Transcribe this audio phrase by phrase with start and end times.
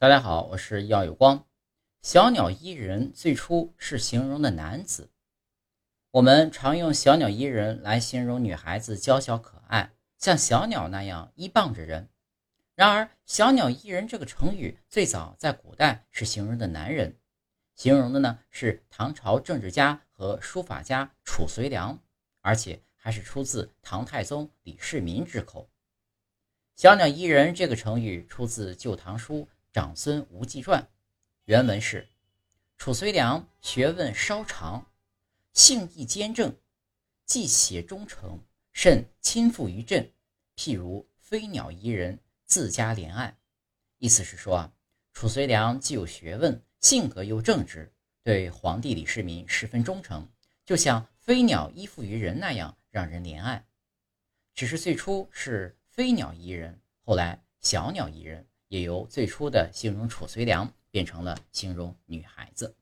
[0.00, 1.44] 大家好，我是耀有光。
[2.02, 5.10] 小鸟依人最初是形容的男子，
[6.12, 12.08] 我们常用小鸟依人来形容女孩子娇小可爱，像小鸟那样依傍着人。
[12.76, 17.18] 然而，小鸟依人这个成语最早在古代是形容的男人，
[17.74, 21.98] 形容的呢是唐朝政治家和书法家褚遂良，
[22.40, 25.68] 而且还是出自唐太宗李世民之口。
[26.76, 29.40] 小鸟依人这个成语出自《旧唐书》。
[29.72, 30.88] 长孙无忌传
[31.44, 32.08] 原文是：
[32.76, 34.90] 褚遂良学问稍长，
[35.52, 36.56] 性义坚正，
[37.26, 38.40] 既写忠诚，
[38.72, 40.10] 甚亲附于朕。
[40.56, 43.36] 譬如飞鸟依人，自家怜爱。
[43.98, 44.72] 意思是说啊，
[45.12, 47.92] 褚遂良既有学问，性格又正直，
[48.22, 50.28] 对皇帝李世民十分忠诚，
[50.64, 53.66] 就像飞鸟依附于人那样，让人怜爱。
[54.54, 58.46] 只是最初是飞鸟依人，后来小鸟依人。
[58.68, 62.76] 也由最初的形容褚遂良变成了形容女孩子。